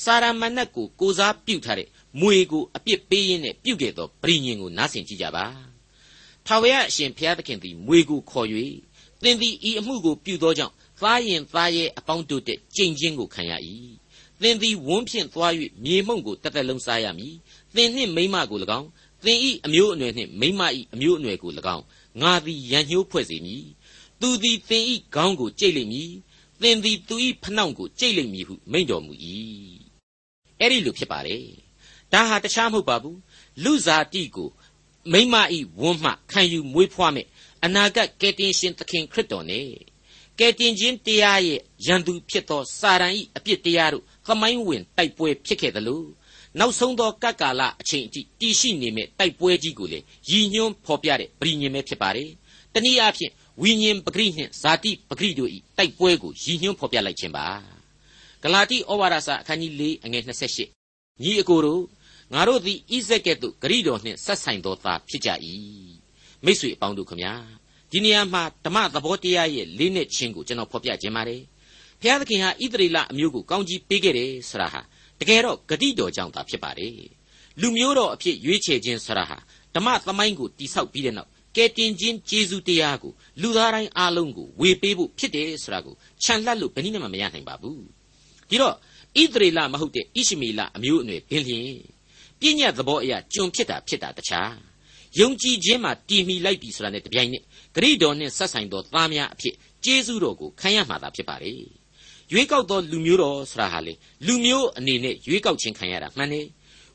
[0.02, 1.88] စာရမဏတ်ကိုကိုစားပြုတ်ထားတဲ့
[2.20, 5.46] မွေကိုအပြစ်ပေးရင်းနဲ့ပြုတ်ခဲ့သောပရိညင်ကိုနားဆင်ကြည့်ကြပါ
[6.46, 8.48] ထာဝရအရှင်ဘုရားသခင်သည်မွေကိုခေါ်၍
[9.22, 13.52] သင်သည်ဤအမှုကိုပြုသောကြောင့်သားရင်သားရဲ့အပေါင်းတို့တဲ့ကြိမ်ချင်းကိုခံရ၏
[14.40, 15.52] သင်သည်ဝန်းဖြင့်သွား၍
[15.84, 17.34] မြေမှုန့်ကိုတစ်သက်လုံးစားရမည်
[17.74, 18.88] သင်နှင့်မိမကို၎င်း
[19.24, 21.84] သင်ဤအမျိုးအနွယ်နှင့်မိမဤအမျိုးအနွယ်ကို၎င်း
[22.22, 23.64] ငါသည်ရန်ညှိုးဖွဲ့စေမည်
[24.20, 26.10] သူသည်သင်ဤခေါင်းကိုကြိတ်လိမ့်မည်
[26.62, 29.12] သင်သည်သူဤဖနှောင့်ကိုကြိတ်လိမ့်မည်ဟုမိန့်တော်မူ၏
[30.58, 31.61] အဲ့ဒီလိုဖြစ်ပါတယ်
[32.12, 33.18] ဒါဟာတခြားမဟုတ်ပါဘူး
[33.64, 34.50] လူစားတိကို
[35.12, 37.26] မိမဤဝန်းမှခံယူမွေးဖွားမဲ့
[37.64, 39.66] အနာဂတ်ကယ်တင်ရှင်သခင်ခရစ်တော်နဲ့
[40.38, 46.08] ကယ်တင်ခြင်းတရားရဲ့ရန်သူဖြစ်သောစာရန်ဤအပြစ်တရားတို့သမိုင်းဝင်တိုက်ပွဲဖြစ်ခဲ့တယ်လို့
[46.58, 49.98] နောက်ဆုံးသောကပ်ကာလအချိန်အထိတည်ရှိနေမဲ့တိုက်ပွဲကြီးကိုလေ
[50.30, 52.30] ရည်ညွှန်းဖော်ပြတဲ့ပရိညင်ပဲဖြစ်ပါတယ်။
[52.74, 57.46] တနည်းအားဖြင့်ဝိညာဉ်ပဂရိနှင့်ဇာတိပဂရိတို့ဤတိုက်ပွဲကိုရည်ညွှန်းဖော်ပြလိုက်ခြင်းပါ။
[58.42, 61.82] ဂလာတိဩဝါဒစာအခန်းကြီး၄အငယ်28ညီအကိုတို့
[62.32, 65.30] ငါတို့သည်ဣဇက်ကဲ့သို့ဂရိတော်နှင့်ဆက်ဆိုင်သောသားဖြစ်ကြ၏။
[66.44, 67.32] မိတ်ဆွေအပေါင်းတို့ခမညာ
[67.90, 71.42] ဒီနေရာမှာဓမ္မသဘောတရားရဲ့လေးနဲ့ချင်းကိုကျွန်တော်ဖော်ပြခြင်းပါတယ်။
[72.00, 74.80] ဘုရားသခင်ဟာဣသရေလအမျိုးကိုကောင်းကြီးပေးခဲ့တယ်ဆိုတာဟာ
[75.20, 76.96] တကယ်တော့ဂတိတော်ကြောင့်သာဖြစ်ပါတယ်
[77.60, 79.38] လူမျိုးတော်အဖြစ်ရွေးချယ်ခြင်းဆရာဟာ
[79.74, 87.82] ဓမ္မသမိုင်းကိုတိဆောက်ပြီးတဲ့နောက်ကဲတင်ခြင်းကျေးဇူးတရားကိုလူသားတိုင်းအားလုံးကိုဝေပေးဖို့ဖြစ်တယ်ဆိုတာကိုခြံလှပ်လို့ဘယ်နည်းမှမရနိုင်ပါဘူး
[88.48, 88.74] ဒီတော့
[89.20, 91.91] ဣသရေလမဟုတ်တဲ့ဣရှိမေလအမျိုးအနွယ်ဘင်းလျင်
[92.42, 94.52] ပြည့်ညတ်သဘောအရာကျွန်ဖြစ်တာဖြစ်တာတခြား
[95.20, 97.42] ယုံကြည်ခြင်းမှာတည်မီလိုက်ပြီဆိုတာနဲ့တပြိုင်နက်
[97.74, 101.52] ဂရိတော်နဲ့ဆက်ဆိုင်သောသားများအဖြစ်ကျေးဇူးတော်ကိုခံရမှာသာဖြစ်ပါလေ
[102.32, 103.94] ရွေးကောက်သောလူမျိုးတော်ဆိုတာဟာလေ
[104.26, 106.46] လူမျိုးအနေနဲ့ရွေးကောက်ခြင်းခံရတာမှန်တယ်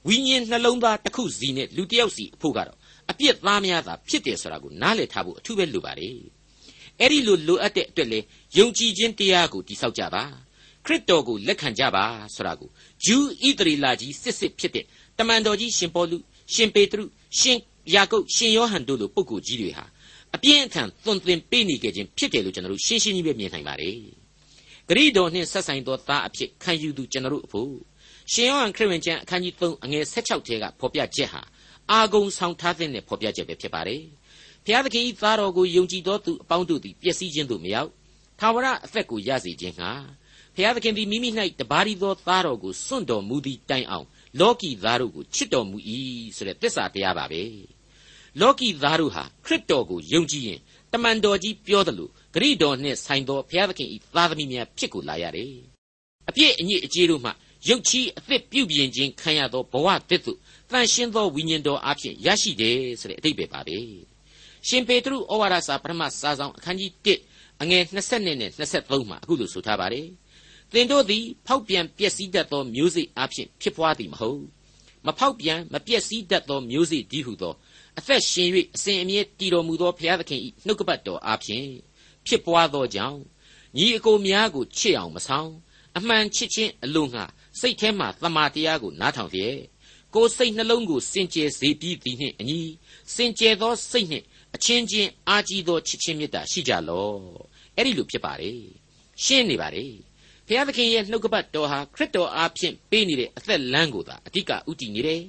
[0.08, 2.78] ဝိညာဉ်နှလုံးသားတစ်ခုစီနဲ့လူတစ်ယောက်စီအဖို့ကတော့
[3.12, 6.18] အပြစ်သားများသာဖြစ်တယ်ဆိုတာကိုနားလည်ထားဖို့အထူးပဲလိုပါတယ်
[7.00, 8.20] အဲ့ဒီလိုလိုအပ်တဲ့အတွက်လေ
[8.58, 10.24] ယုံကြည်ခြင်းတရားကိုတိဆောက်ကြပါ
[10.86, 12.06] ခရစ်တော်ကိုလက်ခံကြပါ
[12.36, 12.70] ဆိုတာကို
[13.06, 14.86] ဂျူးဣသရေလကြီးစစ်စစ်ဖြစ်တဲ့
[15.18, 16.18] တမန်တော်ကြီးရှင်ပေါလု
[16.54, 17.04] ရှင်ပေတရု
[17.40, 17.58] ရှင်
[17.94, 19.86] ယာကုပ်ရှင်ယောဟန်တို့လိုပုဂ္ဂိုလ်ကြီးတွေဟာ
[20.36, 23.96] အပြင်းအထန်သွန်သင်ပေးနေကြခြင်းဖြစ်တယ်လို့ကျွန်တော်တို့ရှင်းရှင်းကြီးပဲမြင်နိုင်ပါတယ်
[24.90, 27.72] ဂရိတော်နှင့်ဆက်ဆိုင်သောသားအဖြစ်ခံယူသူကျွန်တော်တို့အဖို့
[28.32, 31.42] ရှင်ယောဟန်ခရစ်ဝင်ကျမ်းအခန်းကြီး3အငယ်16ထဲကဖော်ပြချက်ဟာ
[31.92, 34.02] အာဂုံဆောင်ထားတဲ့ဖော်ပြချက်ပဲဖြစ်ပါတယ်။
[34.66, 37.90] ဘုရားသခင်၏သားတော်ကိုယုံကြည်သောသူအပေါင်းတို့သည်ပျက်စီးခြင်းသို့မရောက်
[38.40, 39.92] ထာဝရအသက်ကိုရစေခြင်းငှာ
[40.56, 44.06] ဘုရားသခင်သည်မိမိ၌တပါးရီသောသားတော်ကိုစွန့်တော်မူသည့်တိုင်အောင်
[44.40, 45.78] လောကီသားတို့ကိုချစ်တော်မူ၏
[46.36, 47.44] ဆိုတဲ့သစ္စာတရားပါပဲ။
[48.42, 50.60] လောကီသားတို့ဟာခရစ်တော်ကိုယုံကြည်ရင်
[50.92, 55.54] တမန်တော်ကြီးပြောသလိုဂရိတော်နှင့်ဆိုင်သောဘုရားသခင်၏သားသမီးများဖြစ်ကိုလာရတယ်။
[56.30, 57.32] အပြည့်အညစ်အကြေးတို့မှ
[57.68, 60.40] ရုပ်ချီးအသစ်ပြုပြင်ခြင်းခံရသောဘဝသစ်သို့
[60.72, 63.80] တန်ရှင်းသောဝိညာဉ်တော်အဖြစ်ရရှိတယ်ဆိုတဲ့အဓိပ္ပာယ်ပါပဲ။
[64.68, 66.92] ရှင်ပေတရုဩဝါဒစာပထမစာဆောင်အခန်းကြီး
[67.28, 70.08] 1အငယ်20နဲ့23မှာအခုလိုဆိုထားပါတယ်။
[70.74, 74.44] သင်တို့သည် ဖောက်ပြန်ပျက်စီးတတ်သော မျိုးစေ့အဖြစ်ဖြစ်ပွားသည်မဟုတ်။
[75.08, 77.54] မဖောက်ပြန်မပျက်စီးတတ်သော မျိုးစေ့ဒီဟုသော
[77.98, 81.66] အသက်ရှင်၍အစဉ်အမြဲတည်တော်မူသော ဘုရားသခင်၏နှုတ်ကပတ်တော်အဖြစ်
[82.28, 83.20] ဖြစ်ပွားသောကြောင့်
[83.78, 85.52] ညီအကိုများကိုချစ်အောင်မဆောင်
[85.98, 87.26] အမှန်ချစ်ခြင်းအလို့ငှာ
[87.60, 89.58] စိတ်ထဲမှာသမာတရားကိုနားထောင်ရဲ့
[90.14, 92.62] ကိုယ်စိတ်နှလုံးကိုစင်ကြယ်စေပြီးသည်နှင့်အညီ
[93.16, 94.26] စင်ကြယ်သောစိတ်နှင့်
[94.56, 97.20] အချင်းချင်းအာကြီးသောချစ်ချင်းမေတ္တာရှိကြလော့
[97.76, 98.54] အဲ့ဒီလိုဖြစ်ပါလေ
[99.24, 99.86] ရှင်းနေပါလေ
[100.48, 105.24] ဘုရားသခင်ရဲ့နှုတ်ကပတ်တော်ဟာခရစ်တော်အားဖြင့်ပေးနေတဲ့အသက်လမ်းကိုသာအဓိကဥတည်နေတယ်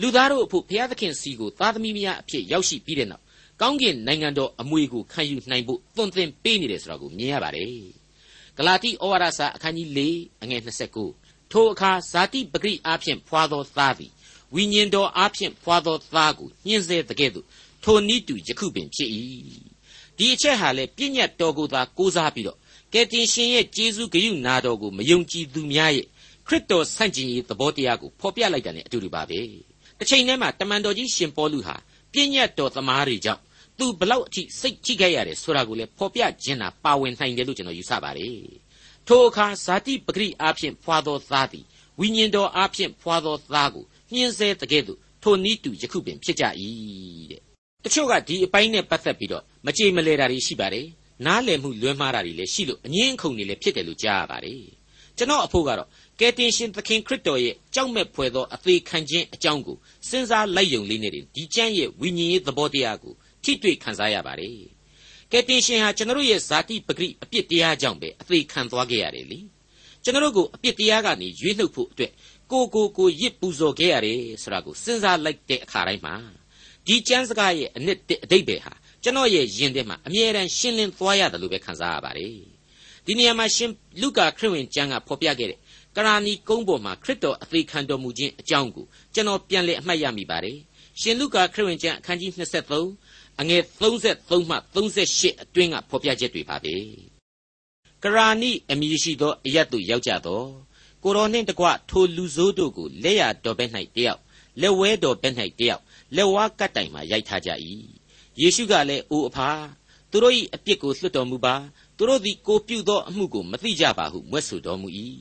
[0.00, 3.22] လူသားတို့အဖို့ဘုရားသခင်စီကိုသားသမီးများအဖြစ်ရောက်ရှိပြီးတဲ့နောက်
[3.60, 7.74] ကောင်းကင်နိုင်ငံတော်အမွေကိုခံယူနိုင်ဖို့သွန်သင်ပေးနေတယ်ဆိုတာကိုမြင်ရပါတယ်။
[8.56, 10.00] ဂလာတိဩဝါဒစာအခန်းကြီး၄
[10.42, 10.60] အငယ်
[11.06, 14.10] 29ထိုအခါဇာတိပဂရိအားဖြင့်ဖွာသောသားသည်
[14.54, 17.46] ဝိညာဉ်တော်အားဖြင့်ဖွာသောသားကိုညှင်းဆဲတကဲ့သို့
[17.84, 19.10] ထိုနည်းတူယခုပင်ဖြစ်၏။
[20.16, 22.58] ဒီအချက်ဟာလေပြည့်ညတ်တော်ကိုသာကိုးစားပြီးတော့
[22.92, 26.06] ကယ်တင်ရှင်ရဲ့ကျေးဇူးဂရုနာတော်ကိုမယုံကြည်သူများရဲ့
[26.46, 29.40] ခရစ်တော်ဆန့်ကျင်ရေးသဘောတရားကိုဖော်ပြလိုက်တာ ਨੇ အတူတူပါပဲ။
[29.98, 31.76] တစ်ချိန်တည်းမှာတမန်တော်ကြီးရှင်ပေါလုဟာ
[32.12, 33.42] ပြည့်ညတ်တော်သမားတွေကြောင့်
[33.78, 38.40] သူဘလောက်အထိစိတ်ထိခဲ့ရတယ်ဆိုတာကိုလည်းဖော်ပြခြင်းတာပါဝင်နိုင်တယ်လို့ကျွန်တော်ယူဆပါတယ်
[39.06, 41.64] ထိုအခါဇာတိပဂရိအားဖြင့်ဖွာသောသားသည်
[42.00, 46.44] ဝိညာဉ်တော်အားဖြင့်ဖွာသောသားကိုညှင်းဆဲတကဲ့သို့ထိုနည်းတူယခုပင်ဖြစ်ကြ၏
[47.30, 47.40] တဲ့
[47.84, 50.86] တချို့ကဒီအပိုင်းနဲ့ပတ်သက်ပြီးတော့မကြေမလဲတာတွေရှိပါတယ်
[51.26, 54.64] နားလည်မှုလွဲမှားတာတွေလည်းရှိလို့အငင်းအခုန်တွေလည်းဖြစ်တယ်လို့ကြားရပါတယ်
[55.16, 55.88] ကျွန်တော်အဖို့ကတော့
[56.20, 59.76] ကယ်တင်ရှင်သခင်ခရစ်တော်ရဲ့ကြောက်မဲ့ဖွယ်သောအသေးခံခြင်းအကြောင်းကို
[60.08, 64.54] စဉ်းစားလိုက်ယုံလေးနဲ့ဒီကျမ်းရဲ့ဝိညာဉ်ရေးသဘောတရားကိုထိတွေ့ခံစားရပါတယ်
[65.32, 69.40] ကယ်တင်ရှင်ဟာကျွန်တော်ရဲ့ဇာတိပဂရိအပြစ်တရားကြောင့်ပဲအသေးခံသွားခဲ့ရတယ်လေ
[70.04, 72.12] ကျွန်တော်ကိုအပြစ်တရားကနေရွေးနှုတ်ဖို့အတွက်
[72.52, 76.14] ကိုကိုကိုရစ်ပူဇော်ခဲ့ရတယ်ဆိုတာကိုစဉ်းစားလိုက်တဲ့အခါတိုင်းမှာ
[76.86, 82.34] ဒီကျမ်းစကားရဲ့အနှစ်အတိတ်ပဲဟာ ကျွန်တော်ရဲ့ယင်ထဲမှာအမြဲတမ်းရှင်းလင်းသွားရတယ်လို့ပဲခံစားရပါတယ်
[83.06, 83.70] ဒီနေရာမှာရှင်
[84.02, 85.58] လုကာခရစ်ဝင်ကျမ်းကဖော်ပြခဲ့တဲ့
[85.96, 90.58] ကရာနီကုန်းပေါ်မှာခရစ်တော်အသေးခံတော်မူခြင်းအကြောင်းကိုကျွန်တော်ပြန်လည်အမှတ်ရမိပါတယ်
[91.00, 92.30] ရှင်လုကာခရစ်ဝင်ကျမ်းအခန်းကြီး
[92.86, 96.74] 23အငယ်33မှ38အတွင်းကဖော်ပြချက်တွေပါပဲ
[98.04, 100.48] ကရာနိအမည်ရှိသောအရတ်တို့ရောက်ကြတော့
[101.04, 104.20] ကိုတော်နှင့်တကွထိုလူဆိုးတို့ကိုလက်ရတော်ဘက်၌တယောက်
[104.60, 105.82] လက်ဝဲတော်ဘက်၌တယောက်
[106.16, 107.50] လက်ဝါးကတ်တိုင်မှရိုက်ထားကြ၏
[108.40, 109.50] ယေရှုကလည်းအိုအဖာ
[110.10, 111.54] သူတို့၏အပြစ်ကိုလွတ်တော်မူပါ
[111.96, 114.88] သူတို့သည်ကိုပြုသောအမှုကိုမသိကြပါဟုမွဲ့ဆိုတော်မူ၏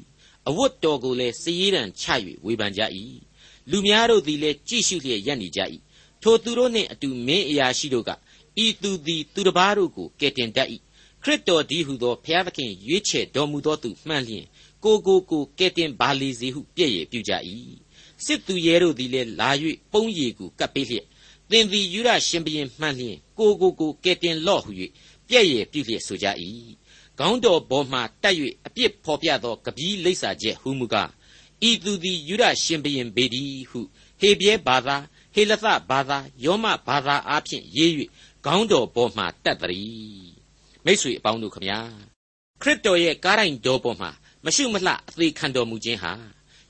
[0.49, 2.05] အဝတ်တော်ကိုလည်းစည်ရန်ချ၍
[2.45, 2.81] ဝေဖန်ကြ၏
[3.71, 5.61] လူများတို့သည်လည်းကြည့်ရှုလျက်ရပ်နေကြ၏
[6.21, 8.11] ထိုသူတို့နှင့်အတူမင်းအရာရှိတို့က
[8.63, 10.67] ဤသူသည်သူတစ်ပါးတို့ကိုကယ်တင်တတ်၏
[11.23, 14.45] ခရစ်တော်ဒီဟုသောဘုရားသခင်ရွေးချယ်တော်မူသောသူမှန်လျင်
[14.83, 17.33] ကိုကိုကိုကဲ့တင်ပါလေစေဟုပြည့်ရပြုကြ၏
[18.25, 19.49] စစ်သူရဲတို့သည်လည်းလာ၍
[19.91, 21.05] ပုံးရည်ကိုကပ်ပေးလျက်
[21.51, 24.71] သင်သည်ယူရရှင်ဘရင်မှန်လျင်ကိုကိုကိုကဲ့တင်လော့ဟု၍
[25.27, 26.27] ပြည့်ရပြုလျက်ဆိုကြ၏
[27.19, 28.35] ခေါင်းတော်ပေါ်မှတက်၍
[28.65, 31.09] အပြစ်ဖော်ပြသောကပီးလိပ်စာချက်ဟူမူကား
[31.69, 33.79] ဤသူသည်ယူရရှင်ဘရင်ပေဒီဟု
[34.19, 34.95] ဟေပြဲဘာသာ
[35.33, 37.91] ဟေလသဘာသာယောမဘာသာအားဖြင့်ရေး၍
[38.45, 40.29] ခေါင်းတော်ပေါ်မှတက်သည်
[40.85, 41.79] မိတ်ဆွေအပေါင်းတို့ခမညာ
[42.61, 44.11] ခရစ်တော်ရဲ့ကားတိုင်းတော်ပေါ်မှာ
[44.45, 46.11] မရှုမလှအသေးခံတော်မူခြင်းဟာ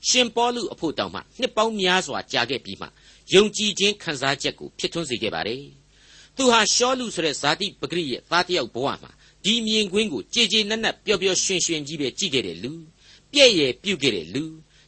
[0.08, 2.86] ရှင်ပေါလုအဖို့တောင်မှနှစ်ပေါင်းများစွာကြာခဲ့ပြီးမှ
[3.34, 5.62] ယုံကြည်ခြင်းခံစားချက်ကိုဖြစ်ထွန်းစေခဲ့ပါတယ်။
[6.36, 9.10] သူဟာရှောလူဆိုတဲ့ဇာတိပဂရိရဲ့သားတယောက်ဘဝမှာ
[9.44, 12.72] ဒီမြင်ကွင်းကိုကြည်ကြည်နက်နက်ပျော်ပျော်ရွှင်ရွှင်ကြီးပဲကြည့်ခဲ့တဲ့လူ
[13.32, 14.44] ပြည့်ရဲ့ပြုတ်ခဲ့တဲ့လူ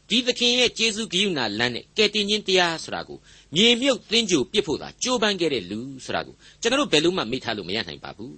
[0.09, 3.19] ဒီသခင်ရဲ့ကျေးဇူးဂရုဏာလမ်းနဲ့ကယ်တင်ခြင်းတရားဆိုတာကို
[3.55, 8.37] မြေမြုပ်သင်ကြိုပြစ်ဖို့သာကြိုးပမ်းခဲ့တဲ့လူဆိုတာကိုကျွန်တော်တို့ဘယ်လို့မှမေ့ထားလို့မရနိုင်ပါဘူး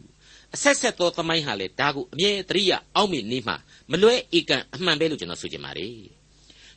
[0.55, 3.55] အဆက်ဆက်သောသမိုင်းဟာလေဒါကိုအမြဲတရိယာအောက်မေ့နေမှ
[3.90, 5.97] မလွဲဧကန်အမှန်ပဲလို့ကျွန်တော်ဆိုချင်ပါတယ်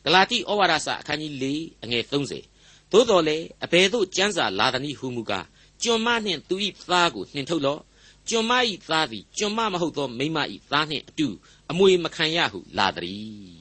[0.06, 1.46] ဂလာတိဩဝါဒစာအခန်းကြီး၄
[1.84, 2.57] အငယ်30
[2.92, 5.46] သို့တော်လည်းအဘယ်သို့ကျမ်းစာလာသည်ဟုမူကား
[5.84, 6.56] ကျွန်မနှင့်သူ၏
[6.90, 7.82] သားကိုနှင်ထုတ်လော့
[8.30, 8.52] ကျွန်မ၏
[8.90, 10.38] သားသည်ကျွန်မမဟုတ်သောမိမ၏
[10.72, 11.28] သားနှင့်အတူ
[11.72, 13.56] အမွေမခံရဟုလာသည်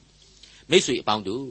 [0.71, 1.49] မိတ်ဆွေအပေါင်းတို့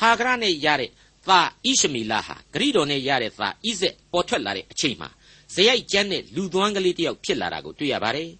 [0.00, 0.90] ဟာဂရနဲ့ရတဲ့
[1.28, 5.08] သားဣရှမီလာဟာဂရိတော်နဲ့ရတဲ့သားဣဇက်ပေါ်ထွက်လာတဲ့အချိန်မှာ
[5.54, 8.30] ဇယိုက်ကျမ်းနဲ့လူသွမ်းကလေးတယောက်ဖြစ်လာတာကိုတွေ့ရပါတယ်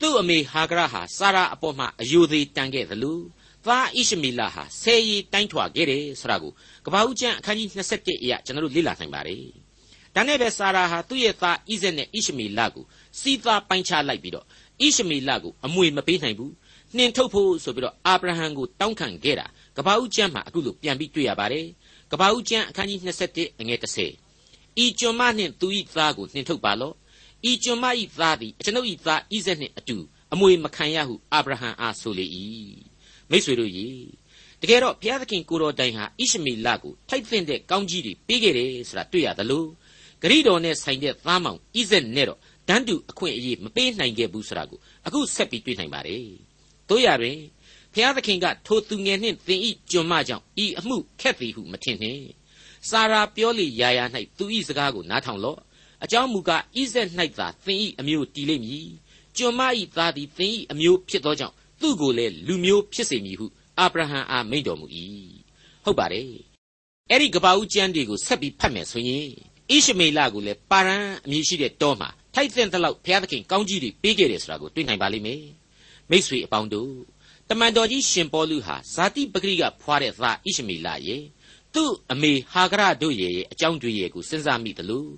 [0.00, 3.20] သူ့အမေဟာဂရဟာစာရာအပေါ်မှာအယိုသေးတန်ခဲ့သလို
[3.66, 6.52] သားဣရှမီလာဟာဆယ်ရီတိုင်းထွာခဲ့တယ်ဆိုတာကို
[6.86, 7.68] ကပ္ပဦးကျမ်းအခန်းကြီး
[7.98, 9.44] 27အရာကျွန်တော်တို့လေ့လာနိုင်ပါတယ်
[10.14, 12.84] ဒါနဲ့ပဲစာရာဟာသူ့ရဲ့သားဣဇက်နဲ့ဣရှမီလာကို
[13.20, 14.46] စီးသားပိုင်းခြားလိုက်ပြီးတော့
[14.80, 16.52] ဣရှမီလကိုအမွေမပေးနိုင်ဘူး
[16.96, 21.66] နှင်ထုတ်ဖို့ဆိုပြီးတော့အာဗြဟံကိုတောင်းခံခဲ့တာကပ္ပဦးကျမ်းမှာအခုလိုပြန်ပြီးတွေ့ရပါတယ်
[22.12, 23.78] ကပ္ပဦးကျမ်းအခန်းကြီး27အငယ်
[24.30, 26.94] 30ဤကျွန်မနှင့်သူ၏သားကိုနှင်ထုတ်ပါလော့
[27.50, 27.84] ဤကျွန်မ၏
[28.18, 29.96] သားသည်ကျွန်ုပ်၏သားဣဇက်နှင့်အတူ
[30.32, 32.26] အမွေမခံရဟုအာဗြဟံအားဆိုလေ၏
[33.30, 33.88] မိษွေတို့ရေ
[34.62, 39.64] တကယ်တော့ဘုရားသခင်ကိုတော်တိုင်ဟာဣရှမီလကိုထိုက်သင့်တဲ့ကောင်းကြီးတွေပေးခဲ့တယ်ဆိုတာတွေ့ရသလို
[40.22, 46.24] ဂရိတော်နဲ့ဆိုင်တဲ့သားမောင်ဣဇက်နဲ့တော့တန်းတူအခွင့်အရေးမပေးနိုင်ခဲ့ဘူးဆိုတာကိုအခုဆက်ပြီးတွေ့နိုင်ပါတယ်
[46.88, 47.38] တို့ရတွင်
[47.92, 52.24] ဘုရားသခင်ကထိုသူငယ်နှင့်သင်ဤကျွန်မကြောင့်ဤအမှုခက်သည်ဟုမထင်နှင့်
[52.88, 54.04] စာရာပြောလေရာရာ၌
[54.38, 55.58] သူဤစကားကိုနားထောင်လော့
[56.04, 58.88] အကြောင်းမူကားဣဇက်၌သာသင်ဤအမျိုးတည်လိမ့်မည်
[59.36, 63.46] ကျွန်မဤသားသည်သင်ဤအမျိုးဖြစ်သောကြောင့်သူ့ကိုလည်းလူမျိုးဖြစ်စေမည်ဟု
[63.82, 64.86] အာဗြဟံအားမိန့်တော်မူ၏
[65.84, 66.30] ဟုတ်ပါတယ်
[67.10, 69.28] အဲ့ဒီကပ္ပဦးကျမ်းတွေကိုဆက်ပြီးဖတ်မယ်ဆိုရင်
[69.70, 75.44] ဣရှမေလကိုလည်းပါရန်အမည်ရှိတဲ့တောမှာထိုက်သင့်သလောက်ဘုရားသခင်ကောင်းကြီးတွေပေးခဲ့တယ်ဆိုတာကိုတွေ့နိုင်ပါလိမ့်မယ်
[76.10, 76.92] မိษွေအပေါင်းတို့
[77.48, 81.22] တမန်တော်ကြီးရှင်ပေါလုဟာဇာတိပဂရိကဖွာတဲ့သားဣရှမေလရဲ့
[81.74, 85.10] သူ့အမေဟာဂရတို့ရဲ့အကြောင်းတွေရဲ့ကိုစဉ်းစားမိတယ်လို့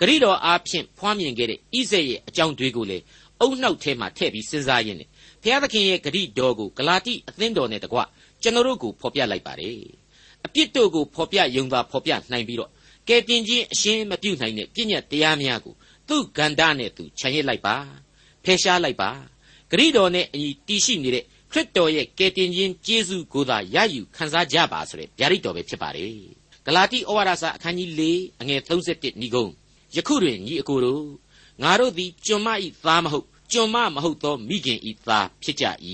[0.00, 3.04] ဂရိတော်အားဖြင့်ဖွားမြင်ခဲ့တဲ့ဣဇက်ရဲ့အကြောင်းတွေကိုလည်း
[3.40, 5.08] အုံနှောက်ထဲမှာထည့်ပြီးစဉ်းစားရင်းနဲ့
[5.42, 7.98] ဘုရားသခင်ရဲ့ဂရိတော်ကိုဂလာတိအသင်းတော်နဲ့တကွ
[8.42, 9.78] ကျွန်တော်တို့ကိုဖော်ပြလိုက်ပါတယ်
[10.46, 12.70] အပြစ်တို့ကိုဖော်ပြယုံသာဖော်ပြနိုင်ပြီးတော့
[13.08, 15.74] ကဲတင်ချင်းအရှင်းမပြုတ်နိုင်တဲ့ပြည့်ညတ်တရားများကို
[16.08, 17.76] သူ့ဂန္ဓာနဲ့သူခြံရစ်လိုက်ပါ
[18.44, 19.10] ဖယ်ရှားလိုက်ပါ
[19.70, 26.12] ဂရိတော်နဲ့အညီတည်ရှိနေတဲ့ခရစ်တော်ရဲ့ကယ်တင်ခြင်းကျေးဇူးကိုသာရယူခံစားကြပါဆိုတဲ့ဗျာဒိတ်တော်ပဲဖြစ်ပါတယ်
[26.66, 28.02] ဂလာတိဩဝါဒစာအခန်းကြီး၄
[28.40, 29.52] အငယ်31ဤကုန်း
[29.96, 31.04] ယခုတွင်ညီအကိုတို့
[31.62, 35.64] ငါတို့သည်ကျွန်မဤသားမဟုတ် ကျွန်မမဟုတ်သောမိခင်ဤသားဖြစ်ကြ၏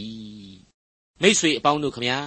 [1.23, 2.19] မိษွေအပေါင်းတို့ခမညာ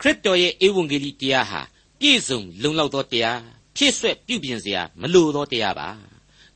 [0.00, 1.60] ခရစ်တော်ရဲ့ဧဝံဂေလိတရားဟာ
[2.00, 3.40] ပြည့်စုံလုံလောက်သောတရား
[3.76, 5.88] ဖြည့်ဆွက်ပြုပြင်စရာမလိုသောတရားပါ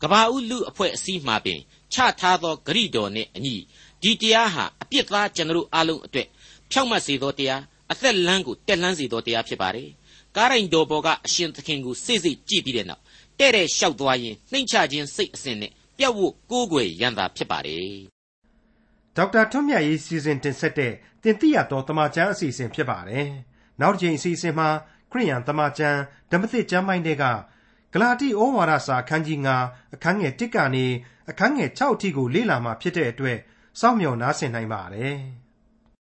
[0.03, 1.61] ကဘာဦးလူအဖွဲ့အစည်းမှပင်
[1.93, 3.57] ချထားသောဂရိတော်နှင့်အညီ
[4.03, 6.29] ဒီတရားဟာအပြစ်သားကျွန်တော်အလုံးအတွက်
[6.71, 9.91] ဖြောက်မတ်စေသောတရားအသက်လမ်းကိုတက်လန်းစေသောတရားဖြစ်ပါတယ်
[10.37, 13.03] ကားရိုင်တော်ဘော်ကအရှင်သခင်ကိုစိတ်စိတ်ကြည့်ပြီးတဲ့နောက်
[13.39, 17.91] တဲ့တဲ့လျှောက်သွားရင်နှိမ့်ချခြင်းစိတ်အစဉ်နဲ့ ပြတ်ဝတ်ကိုးကွယ်ရန်သာဖြစ်ပါတယ်
[19.17, 23.27] ဒေါက်တာထွန်းမြတ်ရေးစီစဉ်တင်ဆက်တဲ့တင်ပြတော်တမချန်းအစီအစဉ်ဖြစ်ပါတယ်
[23.81, 24.69] နောက်တစ်ချိန်အစီအစဉ်မှာ
[25.11, 25.99] ခရိယန်တမချန်း
[26.31, 27.25] ဓမ္မသစ်ကျမ်းပိုင်းတွေက
[27.93, 30.87] ဂလာတိဩဝါဒစာအခန်းကြီး9အခန်းငယ်1ကနေ
[31.31, 33.39] အခန်းငယ်6အထိကိုလေ့လာမှာဖြစ်တဲ့အတွက်
[33.81, 35.17] စောင့်မျှော်နားဆင်နိုင်ပါတယ်။